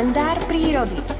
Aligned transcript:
kalendár 0.00 0.40
prírody. 0.48 1.19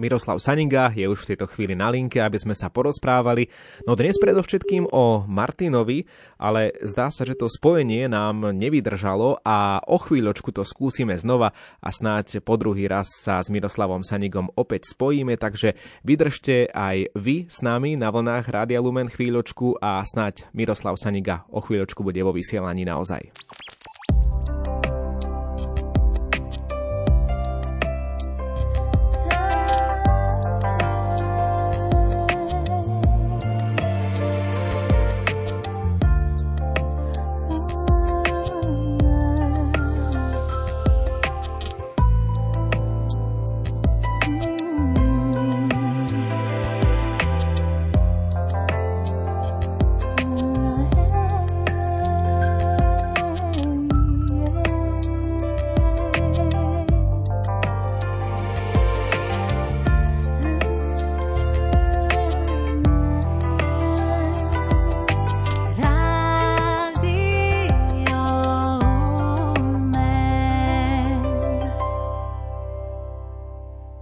Miroslav 0.00 0.40
Saninga 0.40 0.96
je 0.96 1.04
už 1.04 1.28
v 1.28 1.36
tejto 1.36 1.44
chvíli 1.44 1.76
na 1.76 1.92
linke, 1.92 2.16
aby 2.16 2.40
sme 2.40 2.56
sa 2.56 2.72
porozprávali. 2.72 3.52
No 3.84 3.92
dnes 3.92 4.16
predovšetkým 4.16 4.88
o 4.88 5.28
Martinovi, 5.28 6.08
ale 6.40 6.72
zdá 6.80 7.12
sa, 7.12 7.28
že 7.28 7.36
to 7.36 7.52
spojenie 7.52 8.08
nám 8.08 8.48
nevydržalo 8.56 9.44
a 9.44 9.84
o 9.84 10.00
chvíľočku 10.00 10.56
to 10.56 10.64
skúsime 10.64 11.12
znova 11.20 11.52
a 11.84 11.88
snáď 11.92 12.40
po 12.40 12.56
druhý 12.56 12.88
raz 12.88 13.12
sa 13.12 13.44
s 13.44 13.52
Miroslavom 13.52 14.00
Sanigom 14.00 14.48
opäť 14.56 14.88
spojíme, 14.96 15.36
takže 15.36 15.76
vydržte 16.00 16.72
aj 16.72 17.12
vy 17.12 17.44
s 17.52 17.60
nami 17.60 18.00
na 18.00 18.08
vlnách 18.08 18.48
Rádia 18.48 18.80
Lumen 18.80 19.12
chvíľočku 19.12 19.76
a 19.84 20.00
snáď 20.00 20.48
Miroslav 20.56 20.96
Saniga 20.96 21.44
o 21.52 21.60
chvíľočku 21.60 22.00
bude 22.00 22.24
vo 22.24 22.32
vysielaní 22.32 22.88
naozaj. 22.88 23.28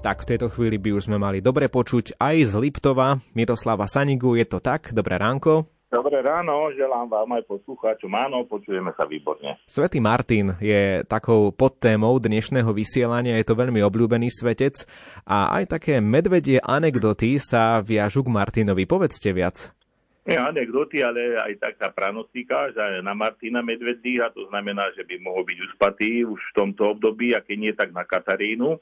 Tak 0.08 0.24
v 0.24 0.30
tejto 0.32 0.48
chvíli 0.48 0.80
by 0.80 0.96
už 0.96 1.04
sme 1.04 1.20
mali 1.20 1.44
dobre 1.44 1.68
počuť 1.68 2.16
aj 2.16 2.36
z 2.48 2.52
Liptova 2.56 3.20
Miroslava 3.36 3.84
Sanigu. 3.84 4.40
Je 4.40 4.48
to 4.48 4.56
tak? 4.56 4.88
Dobré 4.96 5.20
ránko. 5.20 5.68
Dobré 5.92 6.24
ráno, 6.24 6.72
želám 6.72 7.12
vám 7.12 7.36
aj 7.36 7.44
poslucháčom. 7.44 8.08
Áno, 8.16 8.40
počujeme 8.48 8.88
sa 8.96 9.04
výborne. 9.04 9.60
Svetý 9.68 10.00
Martin 10.00 10.56
je 10.64 11.04
takou 11.04 11.52
podtémou 11.52 12.16
dnešného 12.24 12.72
vysielania, 12.72 13.36
je 13.36 13.52
to 13.52 13.60
veľmi 13.60 13.84
obľúbený 13.84 14.32
svetec 14.32 14.88
a 15.28 15.52
aj 15.60 15.76
také 15.76 16.00
medvedie 16.00 16.56
anekdoty 16.56 17.36
sa 17.36 17.84
viažu 17.84 18.24
k 18.24 18.32
Martinovi. 18.32 18.88
Povedzte 18.88 19.36
viac. 19.36 19.76
Nie 20.24 20.40
anekdoty, 20.40 21.04
ale 21.04 21.36
aj 21.36 21.52
taká 21.60 21.92
pranostika, 21.92 22.72
že 22.72 23.04
na 23.04 23.12
Martina 23.12 23.60
medvedí, 23.60 24.16
a 24.24 24.32
to 24.32 24.48
znamená, 24.48 24.88
že 24.96 25.04
by 25.04 25.20
mohol 25.20 25.44
byť 25.44 25.58
uspatý 25.68 26.24
už 26.24 26.40
v 26.40 26.56
tomto 26.56 26.96
období, 26.96 27.36
a 27.36 27.44
keď 27.44 27.56
nie, 27.60 27.72
tak 27.76 27.92
na 27.92 28.08
Katarínu 28.08 28.80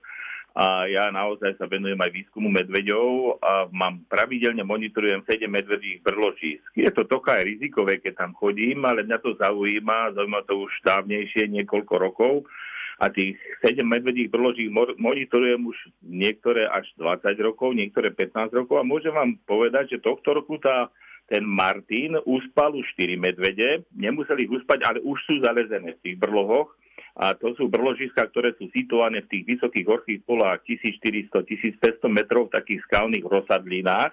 a 0.57 0.89
ja 0.89 1.13
naozaj 1.13 1.61
sa 1.61 1.69
venujem 1.69 2.01
aj 2.01 2.17
výskumu 2.17 2.49
medveďov 2.49 3.37
a 3.45 3.69
mám 3.69 4.01
pravidelne 4.09 4.65
monitorujem 4.65 5.21
7 5.29 5.45
medvedích 5.53 6.01
brložísk. 6.01 6.73
Je 6.73 6.89
to 6.97 7.05
toka 7.05 7.37
aj 7.37 7.45
rizikové, 7.45 8.01
keď 8.01 8.25
tam 8.25 8.33
chodím, 8.33 8.89
ale 8.89 9.05
mňa 9.05 9.21
to 9.21 9.37
zaujíma, 9.37 10.17
zaujíma 10.17 10.41
to 10.49 10.65
už 10.65 10.73
dávnejšie, 10.81 11.53
niekoľko 11.53 11.95
rokov. 12.01 12.49
A 12.97 13.13
tých 13.13 13.37
7 13.61 13.85
medvedích 13.85 14.33
brložík 14.33 14.73
monitorujem 14.97 15.61
už 15.61 15.77
niektoré 16.01 16.65
až 16.65 16.89
20 16.97 17.37
rokov, 17.45 17.77
niektoré 17.77 18.09
15 18.09 18.57
rokov. 18.57 18.81
A 18.81 18.89
môžem 18.89 19.13
vám 19.13 19.37
povedať, 19.45 20.01
že 20.01 20.05
tohto 20.09 20.33
roku 20.41 20.57
tá 20.57 20.89
ten 21.29 21.45
Martin 21.45 22.17
uspal 22.25 22.73
už 22.73 22.87
4 22.97 23.19
medvede, 23.19 23.85
nemuseli 23.93 24.49
ich 24.49 24.53
uspať, 24.57 24.79
ale 24.89 24.99
už 25.05 25.19
sú 25.27 25.43
zalezené 25.45 25.99
v 25.99 26.03
tých 26.07 26.17
brlohoch 26.17 26.73
a 27.17 27.33
to 27.33 27.57
sú 27.57 27.73
brložiska, 27.73 28.29
ktoré 28.29 28.53
sú 28.61 28.69
situované 28.77 29.25
v 29.25 29.33
tých 29.33 29.57
vysokých 29.57 29.87
horských 29.89 30.21
polách 30.29 30.61
1400-1500 30.69 32.13
metrov 32.13 32.53
v 32.53 32.61
takých 32.61 32.85
skalných 32.85 33.25
rozsadlinách. 33.25 34.13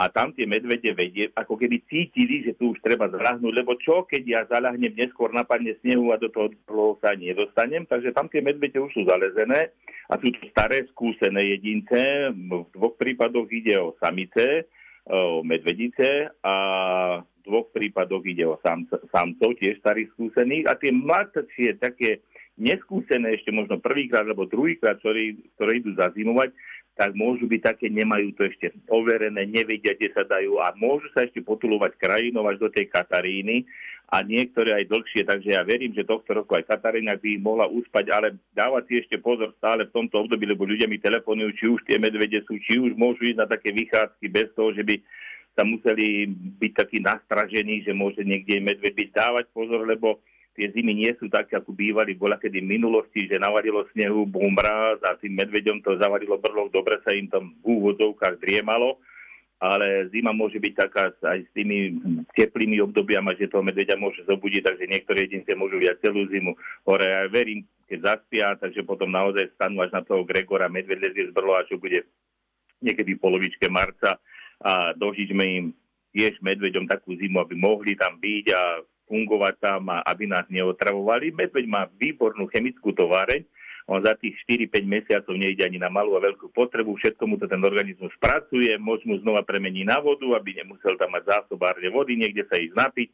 A 0.00 0.08
tam 0.08 0.32
tie 0.32 0.48
medvede 0.48 0.96
vedie, 0.96 1.28
ako 1.36 1.60
keby 1.60 1.84
cítili, 1.84 2.40
že 2.40 2.56
tu 2.56 2.72
už 2.72 2.80
treba 2.80 3.08
zrahnúť, 3.12 3.52
lebo 3.52 3.76
čo, 3.76 4.08
keď 4.08 4.22
ja 4.24 4.40
zalahnem 4.48 4.96
neskôr 4.96 5.28
napadne 5.28 5.76
snehu 5.84 6.08
a 6.12 6.16
do 6.16 6.32
toho 6.32 6.48
brlohu 6.64 6.96
sa 7.04 7.12
nedostanem, 7.12 7.84
takže 7.84 8.16
tam 8.16 8.28
tie 8.32 8.40
medvede 8.40 8.80
už 8.80 8.92
sú 8.96 9.04
zalezené 9.04 9.76
a 10.08 10.16
sú 10.16 10.32
to 10.32 10.40
staré 10.56 10.88
skúsené 10.92 11.52
jedince, 11.56 12.32
v 12.32 12.64
dvoch 12.72 12.96
prípadoch 12.96 13.48
ide 13.52 13.76
o 13.76 13.92
samice, 14.00 14.72
o 15.04 15.44
medvedice 15.44 16.32
a 16.48 16.54
dvoch 17.50 17.74
prípadoch 17.74 18.22
ide 18.22 18.46
o 18.46 18.54
samcov, 18.62 19.58
tiež 19.58 19.82
starých 19.82 20.14
skúsených. 20.14 20.70
A 20.70 20.78
tie 20.78 20.94
mladšie, 20.94 21.82
také 21.82 22.22
neskúsené 22.54 23.34
ešte 23.34 23.50
možno 23.50 23.82
prvýkrát 23.82 24.22
alebo 24.22 24.46
druhýkrát, 24.46 25.02
ktoré, 25.02 25.34
ktoré 25.58 25.82
idú 25.82 25.98
zazimovať, 25.98 26.54
tak 26.94 27.16
môžu 27.16 27.48
byť 27.48 27.60
také, 27.64 27.88
nemajú 27.88 28.36
to 28.36 28.44
ešte 28.44 28.76
overené, 28.92 29.48
nevedia, 29.48 29.96
kde 29.96 30.12
sa 30.12 30.20
dajú 30.20 30.60
a 30.60 30.76
môžu 30.76 31.08
sa 31.16 31.24
ešte 31.24 31.40
potulovať 31.40 31.96
krajinou 31.96 32.44
až 32.44 32.60
do 32.60 32.68
tej 32.68 32.92
Kataríny. 32.92 33.64
A 34.10 34.26
niektoré 34.26 34.74
aj 34.74 34.90
dlhšie, 34.90 35.22
takže 35.22 35.54
ja 35.54 35.62
verím, 35.62 35.94
že 35.94 36.02
tohto 36.02 36.34
roku 36.34 36.58
aj 36.58 36.66
Katarína 36.66 37.14
by 37.14 37.38
mohla 37.38 37.70
uspať, 37.70 38.10
ale 38.10 38.34
dávať 38.52 38.82
si 38.90 38.94
ešte 39.06 39.22
pozor 39.22 39.54
stále 39.54 39.86
v 39.86 39.94
tomto 39.94 40.26
období, 40.26 40.50
lebo 40.50 40.66
ľudia 40.66 40.90
mi 40.90 40.98
telefonujú, 40.98 41.50
či 41.54 41.64
už 41.70 41.80
tie 41.86 41.94
medvede 41.96 42.42
sú, 42.42 42.58
či 42.58 42.82
už 42.82 42.98
môžu 42.98 43.30
ísť 43.30 43.38
na 43.38 43.46
také 43.46 43.70
vychádzky 43.70 44.26
bez 44.26 44.50
toho, 44.58 44.74
že 44.74 44.82
by 44.82 44.98
sa 45.54 45.66
museli 45.66 46.30
byť 46.30 46.72
takí 46.72 46.98
nastražení, 47.02 47.82
že 47.82 47.90
môže 47.90 48.22
niekde 48.22 48.62
medveď 48.62 48.92
byť. 48.94 49.08
Dávať 49.10 49.44
pozor, 49.50 49.82
lebo 49.82 50.22
tie 50.54 50.70
zimy 50.70 50.92
nie 50.94 51.12
sú 51.18 51.26
také, 51.26 51.58
ako 51.58 51.74
bývali. 51.74 52.14
Bola 52.14 52.38
kedy 52.38 52.62
v 52.62 52.72
minulosti, 52.78 53.26
že 53.26 53.40
navarilo 53.40 53.86
snehu, 53.90 54.26
bum 54.26 54.54
mráz 54.54 55.02
a 55.06 55.18
tým 55.18 55.38
medveďom 55.38 55.82
to 55.82 55.98
zavarilo 55.98 56.38
brloch, 56.38 56.70
dobre 56.70 56.98
sa 57.02 57.14
im 57.14 57.26
tam 57.30 57.54
v 57.62 57.80
úvodzovkách 57.80 58.38
driemalo, 58.42 58.98
ale 59.60 60.08
zima 60.08 60.32
môže 60.32 60.56
byť 60.56 60.74
taká 60.76 61.12
aj 61.20 61.44
s 61.44 61.50
tými 61.52 62.00
teplými 62.32 62.80
obdobiami, 62.80 63.36
že 63.36 63.52
toho 63.52 63.60
medveďa 63.60 64.00
môže 64.00 64.24
zobudiť, 64.24 64.62
takže 64.64 64.84
niektoré 64.88 65.28
jedince 65.28 65.52
môžu 65.52 65.76
viať 65.76 66.00
celú 66.08 66.24
zimu 66.32 66.56
hore. 66.88 67.04
Ja 67.04 67.28
verím, 67.28 67.68
keď 67.84 67.98
zaspia, 68.00 68.56
takže 68.56 68.86
potom 68.86 69.12
naozaj 69.12 69.52
stanú 69.58 69.84
až 69.84 69.92
na 69.92 70.00
toho 70.00 70.24
Gregora 70.24 70.72
medveď 70.72 71.10
lezie 71.10 71.28
z 71.28 71.32
brlo, 71.36 71.60
čo 71.68 71.76
bude 71.76 72.08
niekedy 72.80 73.16
v 73.16 73.22
polovičke 73.22 73.68
marca 73.68 74.16
a 74.60 74.92
dožičme 74.92 75.44
im 75.44 75.64
tiež 76.12 76.42
medveďom 76.44 76.90
takú 76.90 77.16
zimu, 77.16 77.40
aby 77.40 77.54
mohli 77.56 77.96
tam 77.96 78.18
byť 78.20 78.46
a 78.52 78.62
fungovať 79.10 79.54
tam 79.58 79.90
a 79.90 80.04
aby 80.06 80.30
nás 80.30 80.46
neotravovali. 80.46 81.34
Medveď 81.34 81.64
má 81.66 81.90
výbornú 81.98 82.46
chemickú 82.50 82.94
továreň, 82.94 83.42
on 83.90 83.98
za 84.06 84.14
tých 84.14 84.38
4-5 84.46 84.86
mesiacov 84.86 85.34
nejde 85.34 85.66
ani 85.66 85.82
na 85.82 85.90
malú 85.90 86.14
a 86.14 86.22
veľkú 86.22 86.54
potrebu, 86.54 86.94
všetko 86.94 87.26
mu 87.26 87.34
to 87.42 87.50
ten 87.50 87.58
organizmus 87.58 88.14
pracuje, 88.22 88.70
môž 88.78 89.02
mu 89.02 89.18
znova 89.18 89.42
premení 89.42 89.82
na 89.82 89.98
vodu, 89.98 90.30
aby 90.38 90.62
nemusel 90.62 90.94
tam 90.94 91.10
mať 91.10 91.26
zásobárne 91.26 91.90
vody, 91.90 92.14
niekde 92.14 92.46
sa 92.46 92.54
ísť 92.54 92.78
napiť. 92.78 93.10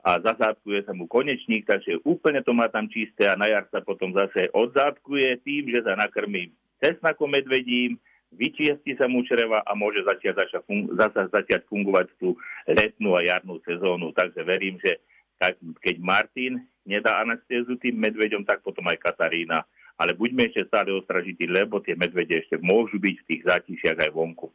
A 0.00 0.16
zazádkuje 0.20 0.88
sa 0.88 0.96
mu 0.96 1.04
konečník, 1.08 1.68
takže 1.68 2.00
úplne 2.08 2.40
to 2.40 2.56
má 2.56 2.72
tam 2.72 2.88
čisté 2.88 3.28
a 3.28 3.36
na 3.36 3.48
jar 3.48 3.68
sa 3.68 3.84
potom 3.84 4.12
zase 4.16 4.48
odzádkuje 4.52 5.44
tým, 5.44 5.72
že 5.72 5.84
sa 5.84 5.92
nakrmí 5.92 6.52
cesnakom 6.80 7.28
medvedím, 7.28 8.00
vyčiesti 8.34 8.94
sa 8.94 9.10
mu 9.10 9.26
čreva 9.26 9.62
a 9.66 9.72
môže 9.74 10.02
začať, 10.06 10.38
začať, 10.38 10.62
zasa 10.94 11.30
začať 11.30 11.66
fungovať 11.66 12.06
tú 12.18 12.38
letnú 12.66 13.18
a 13.18 13.24
jarnú 13.26 13.58
sezónu. 13.66 14.14
Takže 14.14 14.40
verím, 14.46 14.78
že 14.78 15.02
keď 15.80 15.96
Martin 15.98 16.60
nedá 16.84 17.20
anestézu 17.24 17.80
tým 17.80 17.96
medveďom, 17.96 18.44
tak 18.44 18.60
potom 18.60 18.86
aj 18.88 19.00
Katarína. 19.00 19.64
Ale 20.00 20.16
buďme 20.16 20.48
ešte 20.48 20.64
stále 20.64 20.96
ostražití, 20.96 21.44
lebo 21.44 21.84
tie 21.84 21.92
medvede 21.92 22.40
ešte 22.40 22.56
môžu 22.56 22.96
byť 22.96 23.16
v 23.20 23.26
tých 23.28 23.42
zátišiach 23.44 23.98
aj 24.08 24.10
vonku. 24.16 24.48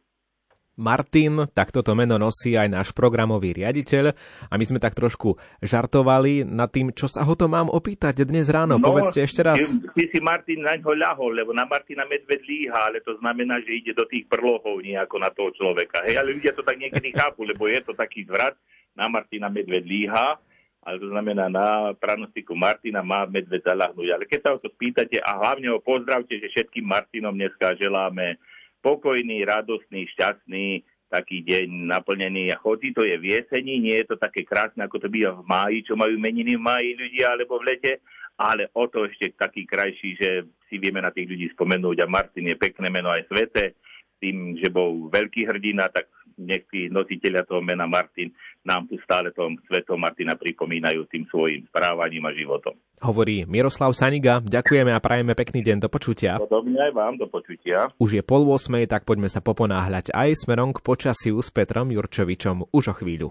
Martin, 0.76 1.48
tak 1.56 1.72
toto 1.72 1.96
meno 1.96 2.20
nosí 2.20 2.52
aj 2.52 2.68
náš 2.68 2.88
programový 2.92 3.56
riaditeľ 3.56 4.12
a 4.52 4.54
my 4.60 4.64
sme 4.68 4.76
tak 4.76 4.92
trošku 4.92 5.40
žartovali 5.64 6.44
nad 6.44 6.68
tým, 6.68 6.92
čo 6.92 7.08
sa 7.08 7.24
ho 7.24 7.32
to 7.32 7.48
mám 7.48 7.72
opýtať 7.72 8.28
dnes 8.28 8.52
ráno. 8.52 8.76
No, 8.76 8.92
Povedzte 8.92 9.24
ešte 9.24 9.40
raz. 9.40 9.56
Ty 9.96 10.04
si 10.12 10.20
Martin 10.20 10.60
na 10.60 10.76
ňo 10.76 10.92
ľahol, 10.92 11.32
lebo 11.32 11.56
na 11.56 11.64
Martina 11.64 12.04
medved 12.04 12.44
líha, 12.44 12.92
ale 12.92 13.00
to 13.00 13.16
znamená, 13.16 13.56
že 13.64 13.72
ide 13.72 13.96
do 13.96 14.04
tých 14.04 14.28
prlohov 14.28 14.84
nejako 14.84 15.16
na 15.16 15.32
toho 15.32 15.48
človeka. 15.56 16.04
Hej, 16.04 16.20
ale 16.20 16.36
ľudia 16.36 16.52
to 16.52 16.60
tak 16.60 16.76
niekedy 16.76 17.08
chápu, 17.16 17.48
lebo 17.48 17.72
je 17.72 17.80
to 17.80 17.96
taký 17.96 18.28
zvrat. 18.28 18.52
Na 18.92 19.08
Martina 19.08 19.48
medved 19.48 19.84
líha, 19.84 20.36
ale 20.84 20.96
to 21.00 21.08
znamená 21.08 21.48
na 21.48 21.96
pranostiku 21.96 22.52
Martina 22.52 23.00
má 23.00 23.24
medved 23.24 23.64
zalahnúť. 23.64 24.08
Ale 24.12 24.24
keď 24.28 24.40
sa 24.44 24.50
o 24.52 24.60
to 24.60 24.68
spýtate 24.68 25.24
a 25.24 25.40
hlavne 25.40 25.72
ho 25.72 25.80
pozdravte, 25.80 26.36
že 26.36 26.52
všetkým 26.52 26.84
Martinom 26.84 27.32
dneska 27.32 27.76
želáme 27.80 28.36
pokojný, 28.80 29.44
radostný, 29.46 30.08
šťastný, 30.12 30.82
taký 31.06 31.42
deň 31.46 31.90
naplnený. 31.90 32.50
A 32.52 32.60
chodí 32.60 32.90
to 32.90 33.06
je 33.06 33.16
v 33.18 33.38
jeseni, 33.38 33.78
nie 33.78 33.96
je 34.02 34.14
to 34.14 34.16
také 34.18 34.42
krásne, 34.42 34.82
ako 34.82 35.06
to 35.06 35.08
býva 35.08 35.34
v 35.38 35.46
máji, 35.46 35.78
čo 35.86 35.94
majú 35.94 36.18
meniny 36.18 36.58
v 36.58 36.66
máji 36.66 36.90
ľudia, 36.98 37.34
alebo 37.34 37.62
v 37.62 37.74
lete, 37.74 37.92
ale 38.36 38.68
o 38.76 38.84
to 38.90 39.06
ešte 39.08 39.32
taký 39.38 39.64
krajší, 39.64 40.10
že 40.18 40.30
si 40.68 40.76
vieme 40.76 41.00
na 41.00 41.14
tých 41.14 41.30
ľudí 41.30 41.46
spomenúť. 41.54 42.04
A 42.04 42.10
Martin 42.10 42.50
je 42.50 42.56
pekné 42.58 42.90
meno 42.90 43.08
aj 43.08 43.24
svete, 43.30 43.78
tým, 44.20 44.56
že 44.56 44.72
bol 44.72 45.12
veľký 45.12 45.44
hrdina, 45.44 45.92
tak 45.92 46.08
nech 46.36 46.68
tí 46.68 46.92
nositeľia 46.92 47.44
toho 47.48 47.64
mena 47.64 47.88
Martin 47.88 48.32
nám 48.62 48.86
tu 48.86 48.98
stále 49.02 49.32
tom 49.32 49.56
svetom 49.66 49.96
Martina 49.96 50.34
pripomínajú 50.36 51.08
tým 51.08 51.24
svojim 51.30 51.64
správaním 51.70 52.26
a 52.28 52.34
životom. 52.34 52.74
Hovorí 53.00 53.44
Miroslav 53.44 53.92
Saniga, 53.92 54.40
ďakujeme 54.40 54.90
a 54.92 55.02
prajeme 55.02 55.36
pekný 55.36 55.60
deň 55.64 55.84
do 55.84 55.88
počutia. 55.92 56.40
Podobne 56.40 56.80
aj 56.80 56.92
vám 56.96 57.14
do 57.20 57.26
počutia. 57.28 57.88
Už 58.00 58.20
je 58.20 58.22
pol 58.24 58.44
8, 58.48 58.88
tak 58.88 59.04
poďme 59.04 59.28
sa 59.28 59.44
poponáhľať 59.44 60.12
aj 60.12 60.46
smerom 60.46 60.72
k 60.72 60.80
počasiu 60.80 61.38
s 61.40 61.52
Petrom 61.52 61.92
Jurčovičom 61.92 62.72
už 62.72 62.84
o 62.90 62.94
chvíľu. 62.96 63.28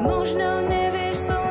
Možno 0.00 0.62
nevieš 0.68 1.16
svoj 1.16 1.43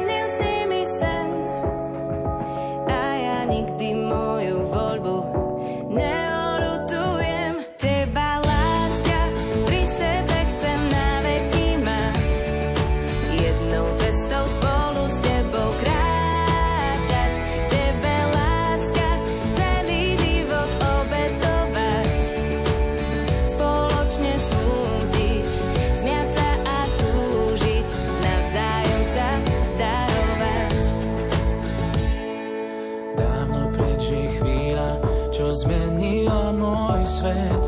svet, 37.23 37.65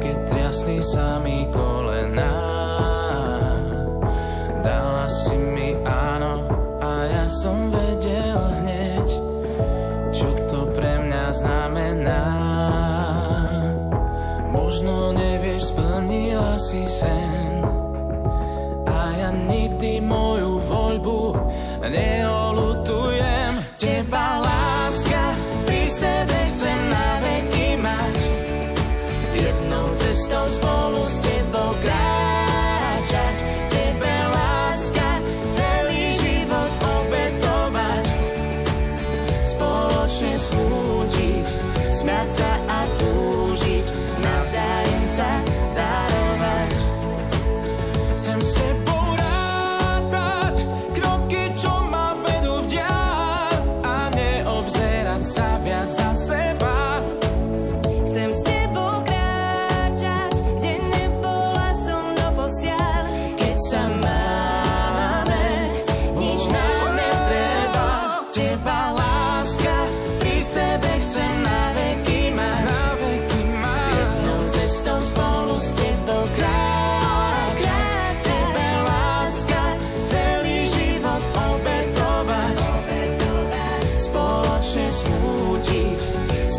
keď 0.00 0.16
triasli 0.32 0.80
sa 0.80 1.20
mi 1.20 1.44
kolená. 1.52 2.32
Dala 4.64 5.04
si 5.12 5.36
mi 5.36 5.76
áno 5.84 6.48
a 6.80 7.04
ja 7.04 7.28
som 7.28 7.68
vedel 7.68 8.40
hneď, 8.64 9.06
čo 10.16 10.32
to 10.48 10.72
pre 10.72 10.96
mňa 10.96 11.26
znamená. 11.36 12.24
Možno 14.48 15.12
nevieš, 15.12 15.76
splnila 15.76 16.56
si 16.56 16.80
sen, 16.88 17.60
a 18.88 18.98
ja 19.12 19.28
nikdy 19.28 20.00
moju 20.00 20.56
voľbu 20.64 21.20
nevieš. 21.84 22.19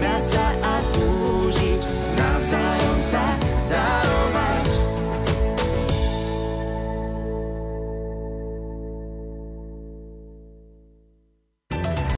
That's 0.01 0.40